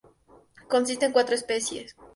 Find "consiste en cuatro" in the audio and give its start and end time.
0.67-1.35